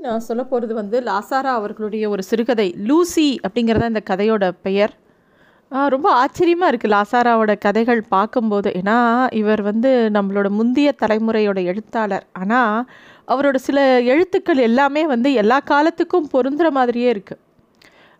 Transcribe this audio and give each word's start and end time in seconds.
இன்றைக்கி 0.00 0.06
நான் 0.06 0.20
சொல்ல 0.20 0.44
போகிறது 0.44 0.74
வந்து 0.74 1.00
லாசாரா 1.00 1.50
அவர்களுடைய 1.58 2.08
ஒரு 2.08 2.22
சிறுகதை 2.22 2.74
லூசி 2.78 3.40
அப்படிங்கிறத 3.42 3.86
இந்த 3.86 4.02
கதையோட 4.10 4.50
பெயர். 4.62 4.92
ரொம்ப 5.70 6.10
ஆச்சரியமாக 6.12 6.76
இருக்குது 6.76 6.94
லாசாராவோட 6.94 7.58
கதைகள் 7.58 8.02
பார்க்கும்போது. 8.08 8.70
ஏன்னா 8.70 8.98
இவர் 9.34 9.62
வந்து 9.62 10.10
நம்மளோட 10.12 10.48
முந்தைய 10.48 10.94
தலைமுறையோட 11.02 11.64
எழுத்தாளர். 11.64 12.26
ஆனால் 12.32 12.88
அவரோட 13.28 13.54
சில 13.54 14.00
எழுத்துக்கள் 14.00 14.56
எல்லாமே 14.56 15.06
வந்து 15.06 15.32
எல்லா 15.32 15.58
காலத்துக்கும் 15.58 16.28
பொருந்துகிற 16.32 16.70
மாதிரியே 16.70 17.12
இருக்குது 17.12 17.40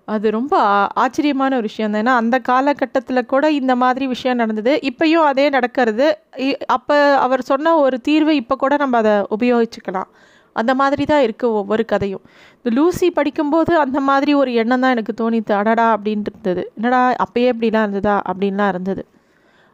அது 0.04 0.30
ரொம்ப 0.30 0.60
ஆ- 0.60 0.90
ஆச்சரியமான 0.94 1.52
ஒரு 1.54 1.62
விஷயம் 1.62 1.92
தான். 1.92 2.02
ஏன்னா 2.02 2.16
அந்த 2.16 2.38
காலகட்டத்தில் 2.38 3.26
கூட 3.26 3.50
இந்த 3.50 3.76
மாதிரி 3.76 4.06
விஷயம் 4.06 4.36
நடந்தது. 4.36 4.80
இப்போயும் 4.82 5.26
அதே 5.32 5.48
நடக்கிறது. 5.48 6.18
அப்போ 6.66 6.96
அவர் 7.18 7.42
சொன்ன 7.42 7.76
ஒரு 7.76 8.00
தீர்வை 8.08 8.36
இப்போ 8.42 8.56
கூட 8.56 8.76
நம்ம 8.76 8.96
அதை 8.96 9.12
உபயோகிச்சுக்கலாம். 9.38 10.10
அந்த 10.56 10.72
மாதிரி 10.80 11.04
தான் 11.12 11.24
இருக்குது 11.26 11.56
ஒவ்வொரு 11.60 11.84
கதையும். 11.92 12.22
இந்த 12.56 12.70
லூசி 12.78 13.08
படிக்கும்போது 13.18 13.72
அந்த 13.84 13.98
மாதிரி 14.08 14.32
ஒரு 14.40 14.52
எண்ணம் 14.62 14.82
தான் 14.84 14.94
எனக்கு 14.96 15.14
தோணித்து 15.20 15.52
அடடா 15.60 15.86
அப்படின்ட்டு 15.96 16.32
இருந்தது. 16.32 16.62
என்னடா 16.78 17.02
அப்பயே 17.24 17.50
இப்படிலாம் 17.54 17.86
இருந்ததா 17.86 18.16
அப்படின்லாம் 18.30 18.72
இருந்தது. 18.74 19.04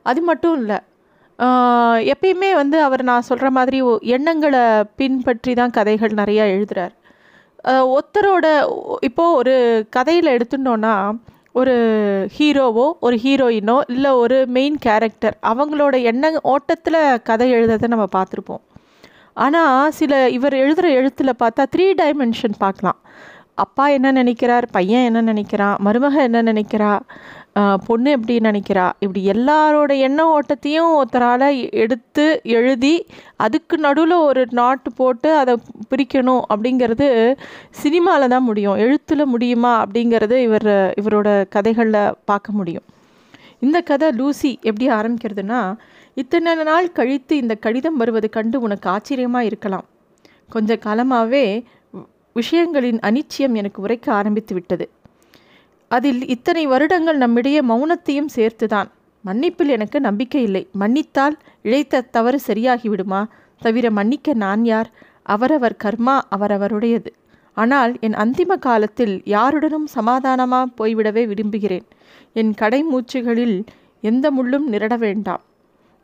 அது 0.07 0.21
மட்டும் 0.31 0.57
இல்லை 0.61 0.79
எப்பயுமே 2.13 2.51
வந்து 2.61 2.77
அவர் 2.89 3.03
நான் 3.11 3.27
சொல்கிற 3.31 3.49
மாதிரி 3.57 3.79
எண்ணங்களை 4.17 4.63
பின்பற்றி 5.01 5.53
தான் 5.61 5.75
கதைகள் 5.79 6.21
நிறையா 6.21 6.45
எழுதுகிறார் 6.55 6.95
ஒருத்தரோட 7.93 8.47
இப்போது 9.09 9.37
ஒரு 9.41 9.55
கதையில் 9.97 10.35
எடுத்துட்டோன்னா 10.35 10.95
ஒரு 11.61 11.75
ஹீரோவோ 12.37 12.87
ஒரு 13.07 13.17
ஹீரோயினோ 13.25 13.77
இல்லை 13.95 14.11
ஒரு 14.23 14.39
மெயின் 14.57 14.77
கேரக்டர் 14.87 15.37
அவங்களோட 15.51 15.95
எண்ண 16.11 16.31
ஓட்டத்தில் 16.55 16.99
கதை 17.29 17.47
எழுதுறதை 17.57 17.89
நம்ம 17.95 18.07
பார்த்துருப்போம். 18.17 18.63
ஆனால் 19.45 19.93
சில 19.99 20.13
இவர் 20.37 20.55
எழுதுகிற 20.65 20.89
எழுத்தில் 20.99 21.41
பார்த்தா 21.43 21.65
த்ரீ 21.75 21.87
டைமென்ஷன் 22.03 22.55
பார்க்கலாம். 22.65 23.01
அப்பா 23.65 23.85
என்ன 23.97 24.09
நினைக்கிறார்? 24.21 24.67
பையன் 24.77 25.07
என்ன 25.09 25.21
நினைக்கிறான் 25.33 25.77
மருமக 25.87 26.17
என்ன 26.29 26.41
நினைக்கிறா? 26.51 26.93
பொண்ணு 27.87 28.09
எப்படி 28.17 28.35
நினைக்கிறா? 28.47 28.87
இப்படி 29.05 29.21
எல்லாரோட 29.35 29.93
எண்ண 30.07 30.21
ஓட்டத்தையும் 30.33 30.91
ஒருத்தரால் 30.99 31.47
எடுத்து 31.83 32.27
எழுதி 32.59 32.95
அதுக்கு 33.45 33.77
நடுவில் 33.87 34.17
ஒரு 34.29 34.43
நாட்டு 34.59 34.91
போட்டு 35.01 35.31
அதை 35.43 35.55
பிரிக்கணும் 35.93 36.43
அப்படிங்கிறது 36.53 37.09
சினிமாவில் 37.83 38.33
தான் 38.35 38.47
முடியும். 38.49 38.77
எழுத்தில் 38.85 39.31
முடியுமா 39.35 39.73
அப்படிங்கிறது 39.85 40.39
இவர் 40.49 40.71
இவரோட 41.03 41.29
கதைகளில் 41.57 42.15
பார்க்க 42.33 42.59
முடியும். 42.59 42.87
இந்த 43.67 43.79
கதை 43.91 44.09
லூசி 44.21 44.53
எப்படி 44.69 44.87
ஆரம்பிக்கிறதுனா 44.99 45.61
இத்தனை 46.21 46.53
நாள் 46.69 46.93
கழித்து 46.93 47.37
இந்த 47.37 47.55
கடிதம் 47.55 47.97
வருவது 47.97 48.29
கண்டு 48.29 48.61
உனக்கு 48.61 48.87
ஆச்சரியமாக 48.91 49.45
இருக்கலாம். 49.45 49.87
கொஞ்ச 50.49 50.77
காலமாகவே 50.77 51.43
விஷயங்களின் 52.37 53.01
அனிச்சயம் 53.09 53.55
எனக்கு 53.61 53.83
உரைக்க 53.83 54.13
ஆரம்பித்து 54.13 54.55
விட்டது. 54.55 54.87
அதில் 55.89 56.21
இத்தனை 56.29 56.67
வருடங்கள் 56.67 57.17
நம்மிடையே 57.17 57.61
மௌனத்தையும் 57.61 58.33
சேர்த்துதான். 58.37 58.89
மன்னிப்பில் 59.25 59.73
எனக்கு 59.77 60.01
நம்பிக்கை 60.01 60.43
இல்லை. 60.43 60.63
மன்னித்தால் 60.73 61.37
இழைத்த 61.63 62.01
தவறு 62.01 62.39
சரியாகிவிடுமா 62.47 63.21
தவிர 63.59 63.91
மன்னிக்க 63.91 64.35
நான் 64.35 64.65
யார்? 64.65 64.91
அவரவர் 65.23 65.77
கர்மா 65.85 66.17
அவரவருடையது. 66.37 67.11
ஆனால் 67.55 67.93
என் 68.01 68.17
அந்திம 68.25 68.59
காலத்தில் 68.59 69.15
யாருடனும் 69.25 69.87
சமாதானமாக 69.87 70.73
போய்விடவே 70.79 71.25
விரும்புகிறேன். 71.27 71.87
என் 72.33 72.55
கடைமூச்சுகளில் 72.61 73.57
எந்த 74.01 74.31
முள்ளும் 74.31 74.67
நிரட 74.71 74.97
வேண்டாம். 74.99 75.45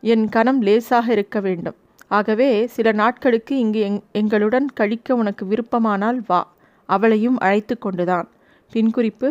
என் 0.03 0.25
கணம் 0.29 0.61
லேசாக 0.61 1.07
இருக்க 1.11 1.37
வேண்டும். 1.39 1.77
ஆகவே 2.07 2.49
சில 2.67 2.87
நாட்களுக்கு 2.91 3.53
இங்கு 3.57 3.79
எங் 3.79 3.99
எங்களுடன் 4.11 4.67
கழிக்க 4.73 5.15
உனக்கு 5.15 5.43
விருப்பமானால் 5.45 6.19
வா. 6.27 6.41
அவளையும் 6.89 7.37
அழைத்து 7.37 7.75
கொண்டுதான். 7.77 8.27
பின்குறிப்பு 8.73 9.29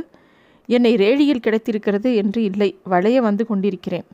என்னை 0.68 0.92
ரேடியில் 0.96 1.44
கிடைத்திருக்கிறது 1.46 2.10
என்று 2.14 2.40
இல்லை. 2.42 2.70
வளைய 2.84 3.20
வந்து 3.20 3.46
கொண்டிருக்கிறேன். 3.46 4.06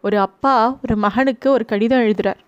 ஒரு 0.00 0.16
அப்பா 0.18 0.54
ஒரு 0.84 0.96
மகனுக்கு 0.96 1.48
ஒரு 1.50 1.64
கடிதம் 1.64 2.00
எழுதுகிறார் 2.00 2.40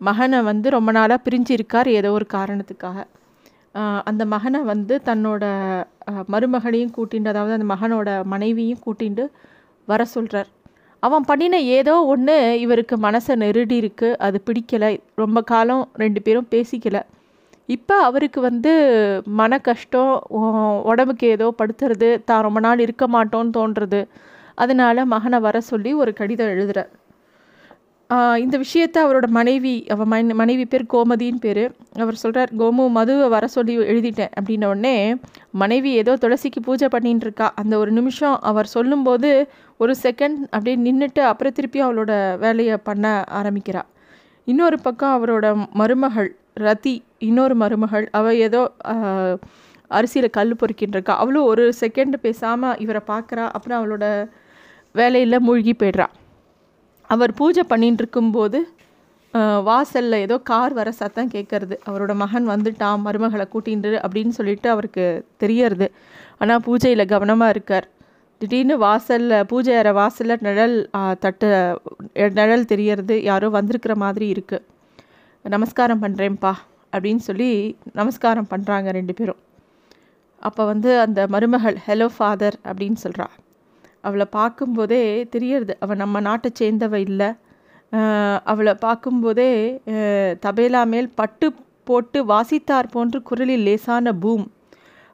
மகனை 0.00 0.38
வந்து 0.42 0.68
ரொம்ப 0.70 0.90
நாளாக 0.92 1.20
பிரிஞ்சு 1.26 1.52
இருக்கார் 1.56 1.88
ஏதோ 1.98 2.10
ஒரு 2.12 2.26
காரணத்துக்காக. 2.32 2.98
அந்த 4.10 4.22
மகனை 4.32 4.60
வந்து 4.70 4.94
தன்னோட 5.04 5.44
மருமகளையும் 6.32 6.32
மருமகனையும் 6.32 6.94
கூட்டிண்டு 6.96 7.30
அதாவது 7.32 7.54
அந்த 7.58 7.66
மகனோட 7.74 8.08
மனைவியும் 8.24 8.82
கூட்டிண்டு 8.86 9.24
வர 9.88 10.04
சொல்கிறார் 10.14 10.50
அவன் 11.02 11.24
பண்ணின 11.30 11.60
ஏதோ 11.76 11.94
ஒன்று 12.12 12.34
இவருக்கு 12.64 12.94
மனசை 13.06 13.34
நெருடி 13.42 13.76
இருக்கு. 13.82 14.08
அது 14.26 14.38
பிடிக்கலை. 14.48 14.92
ரொம்ப 15.22 15.38
காலம் 15.52 15.84
ரெண்டு 16.02 16.20
பேரும் 16.26 16.48
பேசிக்கல. 16.54 16.98
இப்போ 17.68 17.96
அவருக்கு 18.08 18.40
வந்து 18.40 18.72
மன 19.40 19.58
கஷ்டம் 19.68 20.12
உடம்புக்கு 20.90 21.26
ஏதோ 21.36 21.46
படுத்துறது 21.60 22.08
தான் 22.28 22.44
ரொம்ப 22.46 22.60
நாள் 22.66 22.84
இருக்க 22.86 23.06
மாட்டோன்னு 23.16 23.56
தோன்றது. 23.58 24.00
அதனால 24.62 25.04
மகனை 25.14 25.38
வர 25.46 25.56
சொல்லி 25.70 25.90
ஒரு 26.02 26.12
கடிதம் 26.20 26.52
எழுதுகிறார் 26.54 26.90
இந்த 28.44 28.56
விஷயத்தை 28.62 28.98
அவரோட 29.04 29.26
மனைவி 29.36 29.72
அவ 29.92 30.04
மன 30.12 30.34
மனைவி 30.40 30.64
பேர் 30.72 30.84
கோமதின்னு 30.92 31.40
பேர். 31.44 31.62
அவர் 32.04 32.18
சொல்கிறார் 32.22 32.50
கோமு 32.60 32.84
மதுவை 32.96 33.26
வர 33.34 33.44
சொல்லி 33.54 33.74
எழுதிட்டேன். 33.92 34.32
அப்படின்ன 34.38 34.68
உடனே 34.72 34.96
மனைவி 35.62 35.90
ஏதோ 36.00 36.12
துளசிக்கு 36.22 36.60
பூஜை 36.66 36.88
பண்ணின்னு 36.94 37.24
இருக்கா. 37.26 37.48
அந்த 37.62 37.74
ஒரு 37.82 37.90
நிமிஷம் 37.98 38.36
அவர் 38.50 38.68
சொல்லும்போது 38.76 39.30
ஒரு 39.82 39.94
செகண்ட் 40.02 40.38
அப்படியே 40.54 40.76
நின்றுட்டு 40.86 41.22
அப்புறம் 41.30 41.56
திருப்பி 41.58 41.80
அவளோட 41.86 42.12
வேலையை 42.44 42.76
பண்ண 42.88 43.06
ஆரம்பிக்கிறா. 43.40 43.82
இன்னொரு 44.44 44.78
பக்கம் 44.86 45.14
அவரோட 45.18 45.46
மருமகள் 45.80 46.30
ரதி 46.66 46.96
இன்னொரு 47.28 47.54
மருமகள் 47.62 48.06
அவள் 48.18 48.40
ஏதோ 48.46 48.62
அரிசியில் 49.98 50.34
கல் 50.38 50.58
பொறுக்கின்னு 50.60 50.96
இருக்கா. 50.96 51.14
அவளும் 51.22 51.48
ஒரு 51.52 51.64
செகண்ட் 51.80 52.16
பேசாமல் 52.26 52.78
இவரை 52.86 53.02
பார்க்குறா 53.12 53.46
அப்புறம் 53.56 53.78
அவளோட 53.80 54.06
வேலையில் 55.00 55.44
மூழ்கி 55.48 55.74
போயிடுறா. 55.78 56.08
அவர் 57.12 57.32
பூஜை 57.40 57.62
பண்ணிகிட்டு 57.72 58.02
இருக்கும்போது 58.02 58.58
வாசலில் 59.68 60.16
ஏதோ 60.24 60.36
கார் 60.50 60.74
வர 60.78 60.88
சத்தம் 60.98 61.30
கேட்கறது. 61.34 61.74
அவரோட 61.88 62.12
மகன் 62.22 62.46
வந்துட்டான் 62.52 63.04
மருமகளை 63.06 63.46
கூட்டின்று 63.54 63.92
அப்படின்னு 64.04 64.32
சொல்லிட்டு 64.38 64.68
அவருக்கு 64.74 65.04
தெரியறது. 65.42 65.86
ஆனால் 66.40 66.62
பூஜையில் 66.66 67.10
கவனமாக 67.12 67.54
இருக்கார். 67.54 67.86
திடீர்னு 68.40 68.74
வாசலில் 68.84 69.36
பூஜை 69.50 69.74
அறை 69.80 69.92
வாசலில் 70.00 70.44
நிழல் 70.46 70.76
தட்டு 71.24 71.48
நிழல் 72.38 72.70
தெரியறது. 72.72 73.16
யாரோ 73.30 73.50
வந்திருக்கிற 73.58 73.94
மாதிரி 74.04 74.28
இருக்குது 74.34 74.68
நமஸ்காரம் 75.54 76.02
பண்ணுறேன்ப்பா 76.04 76.52
அப்படின்னு 76.94 77.22
சொல்லி 77.28 77.50
நமஸ்காரம் 78.00 78.50
பண்ணுறாங்க 78.52 78.90
ரெண்டு 78.98 79.14
பேரும். 79.20 79.40
அப்போ 80.48 80.62
வந்து 80.72 80.90
அந்த 81.04 81.20
மருமகள் 81.34 81.78
ஹலோ 81.86 82.08
ஃபாதர் 82.16 82.58
அப்படின்னு 82.68 83.00
சொல்கிறா 83.04 83.26
அவளை 84.04 84.26
பார்க்கும்போதே 84.30 85.02
தெரியறது. 85.34 85.74
அவள் 85.84 86.00
நம்ம 86.02 86.20
நாட்டை 86.20 86.50
சேர்ந்தவ 86.60 86.94
இல்லை. 87.08 87.28
அவளை 88.52 88.74
பார்க்கும்போதே 88.84 89.50
தபேலா 90.44 90.82
மேல் 90.92 91.08
பட்டு 91.20 91.46
போட்டு 91.86 92.18
வாசித்தார் 92.26 92.92
போன்று 92.92 93.18
குரலில் 93.22 93.64
லேசான 93.68 94.14
பூம். 94.22 94.46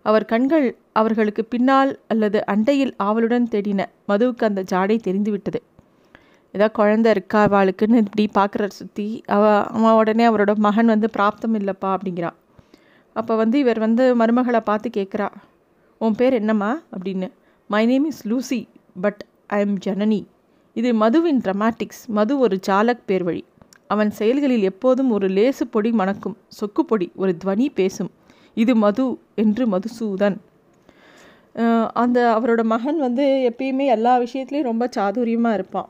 அவர் 0.05 0.25
கண்கள் 0.25 0.67
அவர்களுக்கு 0.93 1.43
பின்னால் 1.45 1.91
அல்லது 2.07 2.39
அண்டையில் 2.53 2.93
ஆவலுடன் 2.99 3.49
தேடின. 3.51 3.81
மதுவுக்கு 4.09 4.45
அந்த 4.51 4.63
ஜாடை 4.73 4.97
தெரிந்துவிட்டது. 5.07 5.61
ஏதோ 6.55 6.67
குழந்தை 6.71 7.09
இருக்கா 7.11 7.41
அவளுக்குன்னு 7.49 8.03
இப்படி 8.03 8.25
பார்க்குற 8.39 8.67
சுற்றி 8.79 9.07
அவ 9.27 9.45
அவன் 9.77 9.99
உடனே 10.01 10.25
அவரோட 10.29 10.53
மகன் 10.67 10.93
வந்து 10.95 11.09
பிராப்தம் 11.17 11.57
இல்லைப்பா 11.61 11.89
அப்படிங்கிறான் 11.97 12.37
அப்போ 13.17 13.35
வந்து 13.37 13.57
இவர் 13.59 13.79
வந்து 13.79 14.05
மருமகளை 14.21 14.61
பார்த்து 14.61 14.89
கேட்குறா. 14.97 15.29
உன் 16.01 16.15
பேர் 16.15 16.33
என்னம்மா? 16.33 16.71
அப்படின்னு. 16.95 17.29
My 17.71 17.83
name 17.87 18.07
is 18.11 18.23
Lucy 18.31 18.61
but 18.97 19.21
I 19.57 19.61
am 19.67 19.79
Janani 19.87 20.21
இது 20.77 20.91
மதுவின் 21.03 21.41
ட்ரமாட்டிக்ஸ் 21.45 22.03
மது 22.19 22.33
ஒரு 22.45 22.57
ஜாலக் 22.69 23.07
பேர் 23.11 23.25
வழி 23.29 23.43
அவன் 23.95 24.11
செயல்களில் 24.19 24.65
எப்போதும் 24.71 25.11
ஒரு 25.17 25.27
லேசு 25.37 25.65
பொடி 25.75 25.91
மணக்கும் 26.01 26.37
சொக்கு 26.59 26.83
பொடி 26.91 27.07
ஒரு 27.23 27.33
துவனி 27.43 27.67
பேசும். 27.81 28.11
இது 28.63 28.73
மது 28.85 29.05
என்று 29.43 29.65
மதுசூதன். 29.75 30.37
அந்த 32.03 32.19
அவரோட 32.37 32.63
மகன் 32.73 32.99
வந்து 33.05 33.25
எப்பயுமே 33.51 33.87
எல்லா 33.97 34.13
விஷயத்துலேயும் 34.25 34.69
ரொம்ப 34.71 34.85
சாதுரியமாக 34.97 35.59
இருப்பான். 35.59 35.89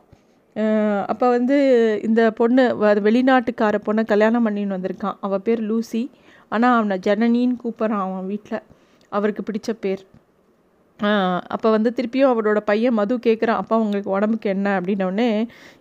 அப்போ 1.12 1.26
வந்து 1.36 1.56
இந்த 2.08 2.20
பொண்ணு 2.40 2.62
வெளிநாட்டுக்கார 3.06 3.76
பொண்ணை 3.86 4.04
கல்யாணம் 4.12 4.46
பண்ணின்னு 4.46 4.76
வந்திருக்கான். 4.76 5.18
அவள் 5.26 5.44
பேர் 5.48 5.62
லூசி. 5.70 6.02
ஆனால் 6.54 6.76
அவனை 6.78 6.96
ஜனனின்னு 7.08 7.56
கூப்பிட்றான் 7.64 8.04
அவன் 8.06 8.30
வீட்டில் 8.32 8.64
அவருக்கு 9.12 9.42
பிடிச்ச 9.48 9.70
பேர். 9.84 10.02
அப்போ 11.54 11.68
வந்து 11.74 11.90
திருப்பியும் 11.96 12.30
அவரோட 12.32 12.60
பையன் 12.70 12.96
மது 12.98 13.14
கேட்குறான் 13.26 13.60
அப்பா 13.62 13.76
உங்களுக்கு 13.82 14.10
உடம்புக்கு 14.16 14.48
என்ன? 14.54 14.68
அப்படின்னோடனே 14.78 15.28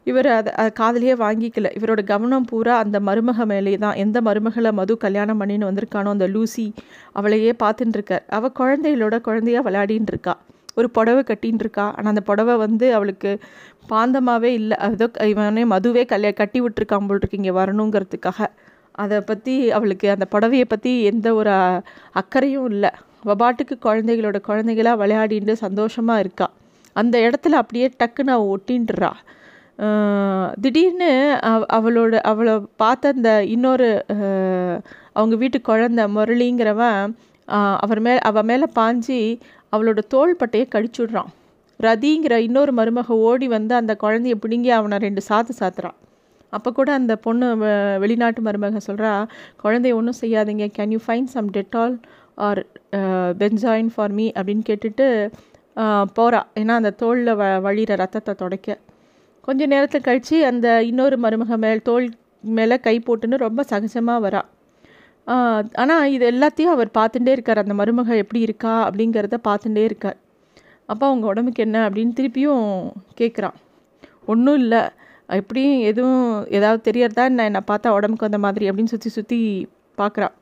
இவர் 0.10 0.30
அதை 0.38 0.52
காதலியே 0.80 1.14
வாங்கிக்கல. 1.24 1.70
இவரோட 1.78 2.02
கவனம் 2.12 2.48
பூரா 2.52 2.74
அந்த 2.84 2.98
மருமக 3.08 3.46
மேலே 3.52 3.74
தான். 3.86 3.98
எந்த 4.04 4.18
மருமகளை 4.28 4.72
மது 4.82 4.96
கல்யாணம் 5.06 5.40
பண்ணின்னு 5.42 5.70
வந்திருக்கானோ 5.70 6.12
அந்த 6.18 6.28
லூசி 6.36 6.68
அவளையே 7.20 7.54
பார்த்துட்டுருக்கார் 7.64 8.28
அவள் 8.40 8.56
குழந்தைகளோட 8.62 9.18
குழந்தையாக 9.30 9.66
விளையாடின்னு 9.70 10.14
இருக்கா 10.16 10.36
ஒரு 10.80 10.88
புடவை 10.96 11.22
கட்டின்னு 11.28 11.64
இருக்கா 11.66 11.86
ஆனால் 11.98 12.12
அந்த 12.14 12.24
புடவை 12.30 12.56
வந்து 12.66 12.88
அவளுக்கு 12.98 13.30
பாந்தமாகவே 13.92 14.50
இல்லை. 14.60 14.78
அதோ 14.88 15.06
இவனே 15.32 15.64
மதுவே 15.74 16.04
கல்யா 16.12 16.32
கட்டி 16.42 16.60
விட்டுருக்கான் 16.64 17.08
போல் 17.10 17.20
இருக்கு 17.22 17.40
இங்கே 17.42 17.54
வரணுங்கிறதுக்காக. 17.60 18.40
அதை 19.04 19.18
பற்றி 19.30 19.56
அவளுக்கு 19.78 20.08
அந்த 20.16 20.26
புடவையை 20.34 20.68
பற்றி 20.70 20.92
எந்த 21.12 21.28
ஒரு 21.40 21.52
அக்கறையும் 22.22 22.70
இல்லை. 22.74 22.92
அவள் 23.24 23.40
பாட்டுக்கு 23.42 23.76
குழந்தைகளோட 23.86 24.38
குழந்தைகளாக 24.50 25.00
விளையாடிட்டு 25.02 25.54
சந்தோஷமாக 25.66 26.24
இருக்கா. 26.26 26.48
அந்த 26.96 27.16
இடத்துல 27.28 27.60
அப்படியே 27.62 27.88
டக்குன்னு 28.00 28.36
அவள் 28.36 28.52
ஒட்டின்றா. 28.56 29.12
திடீர்னு 30.64 31.10
அவ 31.50 31.66
அவளோட 31.78 32.16
அவளை 32.32 32.54
பார்த்த 32.82 33.12
அந்த 33.16 33.32
இன்னொரு 33.56 33.90
அவங்க 35.20 35.36
வீட்டு 35.42 35.60
குழந்த 35.68 36.06
முரளிங்கிறவன் 36.16 37.02
அவர் 37.84 38.02
மேல் 38.06 38.24
அவள் 38.30 38.48
மேலே 38.52 38.68
பாஞ்சி 38.80 39.20
அவளோட 39.76 40.00
தோள்பட்டையை 40.16 40.66
கடிச்சு 40.76 41.00
விடுறான் 41.04 41.32
ரதிங்கிற 41.80 42.36
இன்னொரு 42.48 42.72
மருமக 42.74 43.18
ஓடி 43.28 43.48
வந்து 43.56 43.74
அந்த 43.76 43.94
குழந்தைய 44.04 44.36
பிடுங்கி 44.44 44.70
அவனை 44.78 44.98
ரெண்டு 45.06 45.22
சாத்து 45.30 45.54
சாத்துறான் 45.60 45.98
அப்போ 46.50 46.70
கூட 46.72 46.90
அந்த 47.00 47.14
பொண்ணு 47.26 47.48
வெளிநாட்டு 48.04 48.42
மருமக 48.42 48.80
சொல்கிறா 48.88 49.12
குழந்தைய 49.64 49.98
ஒன்றும் 50.00 50.20
செய்யாதீங்க. 50.22 50.66
Can 50.78 50.94
you 50.96 51.00
find 51.08 51.28
some 51.34 51.50
Dettol 51.52 51.96
or 52.38 52.62
benzoin 53.42 53.90
for 53.94 54.14
me 54.20 54.26
அப்படின்னு 54.38 54.64
கேட்டுட்டு 54.70 55.08
போகிறா 56.18 56.42
ஏன்னா 56.60 56.74
அந்த 56.82 56.92
தோளில் 57.02 57.32
வ 57.40 57.46
வழிகிற 57.66 57.96
ரத்தத்தை 58.02 58.34
துடைக்க. 58.42 58.70
கொஞ்ச 59.48 59.66
நேரத்தில் 59.74 60.06
கழித்து 60.08 60.38
அந்த 60.52 60.68
இன்னொரு 60.90 61.18
மருமக 61.26 61.58
மேல் 61.66 61.86
தோல் 61.90 62.08
மேலே 62.58 62.76
கை 62.88 62.96
போட்டுன்னு 63.08 63.38
ரொம்ப 63.48 63.62
சகஜமாக 63.72 64.24
வரா. 64.26 64.42
ஆனால் 65.82 66.12
இது 66.16 66.26
எல்லாத்தையும் 66.34 66.74
அவர் 66.76 66.90
பார்த்துட்டே 66.98 67.32
இருக்கார். 67.36 67.62
அந்த 67.64 67.74
மருமக 67.82 68.18
எப்படி 68.24 68.42
இருக்கா 68.48 68.74
அப்படிங்கிறத 68.88 69.40
பார்த்துட்டே 69.48 69.84
இருக்கார். 69.90 70.18
அப்போ 70.90 71.06
அவங்க 71.10 71.26
உடம்புக்கு 71.32 71.66
என்ன 71.68 71.78
அப்படின்னு 71.88 72.14
திருப்பியும் 72.20 72.68
கேட்குறான் 73.22 73.58
ஒன்றும் 74.34 74.60
இல்லை. 74.64 74.82
எப்படியும் 75.40 75.80
எதுவும் 75.90 76.28
ஏதாவது 76.58 76.82
தெரியறதா 76.90 77.24
என்ன? 77.32 77.46
என்னை 77.50 77.62
பார்த்தா 77.72 77.96
உடம்புக்கு 77.98 78.28
வந்த 78.28 78.40
மாதிரி 78.46 78.66
அப்படின்னு 78.70 78.94
சுற்றி 78.94 79.10
சுற்றி 79.18 79.40
பார்க்குறான் 79.98 80.36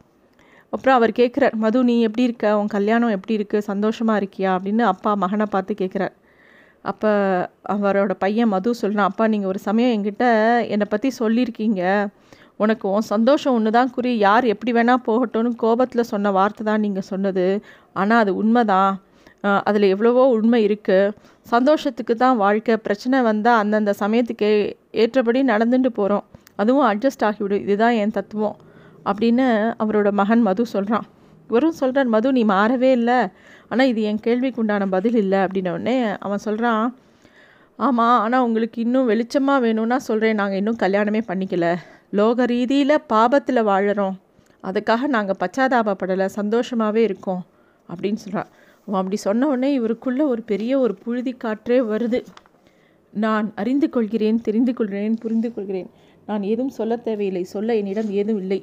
அப்புறம் 0.75 0.95
அவர் 0.95 1.11
கேட்குறார் 1.11 1.53
மது 1.53 1.83
நீ 1.83 2.01
எப்படி 2.01 2.23
இருக்க? 2.23 2.59
உன் 2.59 2.67
கல்யாணம் 2.67 3.09
எப்படி 3.09 3.33
இருக்கு? 3.33 3.61
சந்தோஷமாக 3.61 4.19
இருக்கியா? 4.19 4.51
அப்படின்னு 4.55 4.79
அப்பா 4.79 5.13
மகனை 5.13 5.45
பார்த்து 5.49 5.75
கேட்குறார் 5.81 6.13
அப்போ 6.81 7.09
அவரோட 7.69 8.11
பையன் 8.19 8.47
மது 8.47 8.73
சொல்கிறான் 8.73 9.07
அப்பா 9.07 9.27
நீங்கள் 9.27 9.49
ஒரு 9.49 9.59
சமயம் 9.59 9.91
என்கிட்ட 9.95 10.23
என்னை 10.69 10.87
பற்றி 10.89 11.11
சொல்லியிருக்கீங்க. 11.19 12.07
உனக்கு 12.57 12.89
உன் 12.89 13.01
சந்தோஷம் 13.01 13.53
ஒன்று 13.53 13.71
தான் 13.71 13.89
குறி. 13.89 14.17
யார் 14.17 14.43
எப்படி 14.43 14.71
வேணால் 14.71 15.03
போகட்டும்னு 15.07 15.55
கோபத்தில் 15.55 16.03
சொன்ன 16.03 16.31
வார்த்தை 16.31 16.65
தான் 16.65 16.79
நீங்கள் 16.79 17.01
சொன்னது. 17.01 17.45
ஆனால் 17.93 18.19
அது 18.19 18.35
உண்மைதான். 18.35 19.01
அதில் 19.63 19.81
எவ்வளவோ 19.81 20.27
உண்மை 20.27 20.65
இருக்குது 20.65 21.11
சந்தோஷத்துக்கு 21.41 22.15
தான் 22.15 22.37
வாழ்க்கை. 22.37 22.77
பிரச்சனை 22.77 23.21
வந்தால் 23.21 23.59
அந்தந்த 23.59 23.93
சமயத்துக்கு 23.99 24.43
ஏ- 24.43 24.77
ஏற்றபடி 24.91 25.41
நடந்துட்டு 25.43 25.87
போகிறோம் 25.87 26.23
அதுவும் 26.55 26.87
அட்ஜஸ்ட் 26.91 27.23
ஆகிவிடும். 27.23 27.61
இதுதான் 27.61 27.91
என் 27.91 28.11
தத்துவம். 28.11 28.55
அப்படின்னு 29.09 29.45
அவரோட 29.83 30.11
மகன் 30.11 30.41
மது 30.41 30.65
சொல்கிறான் 30.65 31.05
இவரும் 31.49 31.79
சொல்கிறார் 31.79 32.07
மது 32.07 32.31
நீ 32.31 32.43
மாறவே 32.43 32.91
இல்லை. 32.91 33.17
ஆனால் 33.69 33.87
இது 33.87 34.01
என் 34.01 34.19
கேள்விக்கு 34.19 34.61
உண்டான 34.61 34.87
பதில் 34.87 35.15
இல்லை. 35.15 35.39
அப்படின்னோடனே 35.39 36.15
அவன் 36.19 36.37
சொல்கிறான் 36.37 36.95
ஆமாம் 37.79 38.19
ஆனால் 38.19 38.43
உங்களுக்கு 38.43 38.81
இன்னும் 38.81 39.09
வெளிச்சமாக 39.09 39.59
வேணும்னா 39.59 39.97
சொல்கிறேன் 39.97 40.35
நாங்கள் 40.35 40.57
இன்னும் 40.57 40.81
கல்யாணமே 40.83 41.21
பண்ணிக்கல. 41.27 41.75
லோக 42.09 42.45
ரீதியில் 42.45 43.03
பாபத்தில் 43.13 43.67
வாழறோம். 43.71 44.15
அதுக்காக 44.63 45.07
நாங்கள் 45.07 45.39
பச்சாதாபப்படலை. 45.39 46.27
சந்தோஷமாகவே 46.39 47.01
இருக்கோம். 47.09 47.41
அப்படின்னு 47.89 48.21
சொல்கிறான் 48.23 48.49
அவன் 48.87 48.99
அப்படி 48.99 49.15
சொன்ன 49.15 49.47
உடனே 49.47 49.71
ஒரு 49.79 50.41
பெரிய 50.45 50.79
ஒரு 50.79 50.93
புழுதி 51.03 51.33
காற்றே 51.43 51.79
வருது. 51.91 52.19
நான் 53.13 53.47
அறிந்து 53.55 53.89
கொள்கிறேன் 53.89 54.41
தெரிந்து 54.41 54.73
கொள்கிறேன் 54.73 55.17
புரிந்து 55.17 55.53
கொள்கிறேன். 55.53 55.89
நான் 56.25 56.43
ஏதும் 56.43 56.69
சொல்ல 56.69 56.95
தேவையில்லை. 57.07 57.43
சொல்ல 57.43 57.75
என்னிடம் 57.75 58.09
ஏதும் 58.09 58.37
இல்லை. 58.37 58.59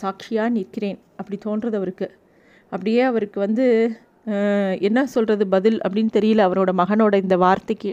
சாட்சியாக 0.00 0.54
நிற்கிறேன். 0.56 0.98
அப்படி 1.20 1.36
தோன்றது 1.44 1.76
அவருக்கு. 1.80 2.08
அப்படியே 2.72 3.02
அவருக்கு 3.10 3.38
வந்து 3.46 3.66
என்ன 4.88 5.00
சொல்கிறது 5.14 5.44
பதில்? 5.54 5.78
அப்படின்னு 5.86 6.12
தெரியல 6.18 6.46
அவரோட 6.48 6.70
மகனோட 6.80 7.14
இந்த 7.24 7.36
வார்த்தைக்கு. 7.44 7.92